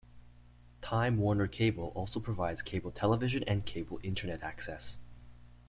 Time 0.81 1.17
Warner 1.17 1.45
Cable 1.45 1.91
also 1.93 2.19
provides 2.19 2.63
cable 2.63 2.89
television 2.89 3.43
and 3.43 3.67
cable 3.67 3.99
Internet 4.01 4.41
access. 4.41 4.97